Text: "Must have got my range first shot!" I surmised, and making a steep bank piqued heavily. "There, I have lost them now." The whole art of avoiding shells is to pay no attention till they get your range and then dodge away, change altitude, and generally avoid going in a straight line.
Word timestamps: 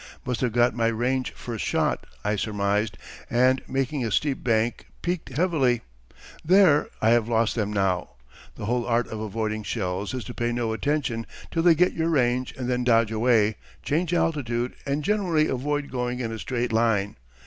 "Must 0.25 0.41
have 0.41 0.51
got 0.51 0.73
my 0.73 0.87
range 0.87 1.29
first 1.33 1.63
shot!" 1.63 2.07
I 2.23 2.35
surmised, 2.35 2.97
and 3.29 3.61
making 3.67 4.03
a 4.03 4.09
steep 4.09 4.43
bank 4.43 4.87
piqued 5.03 5.29
heavily. 5.37 5.81
"There, 6.43 6.87
I 7.03 7.11
have 7.11 7.27
lost 7.27 7.53
them 7.53 7.71
now." 7.71 8.13
The 8.55 8.65
whole 8.65 8.87
art 8.87 9.07
of 9.09 9.19
avoiding 9.19 9.61
shells 9.61 10.15
is 10.15 10.23
to 10.23 10.33
pay 10.33 10.51
no 10.53 10.73
attention 10.73 11.27
till 11.51 11.61
they 11.61 11.75
get 11.75 11.93
your 11.93 12.09
range 12.09 12.51
and 12.57 12.67
then 12.67 12.83
dodge 12.83 13.11
away, 13.11 13.57
change 13.83 14.11
altitude, 14.11 14.73
and 14.87 15.03
generally 15.03 15.45
avoid 15.47 15.91
going 15.91 16.19
in 16.19 16.31
a 16.31 16.39
straight 16.39 16.73
line. 16.73 17.15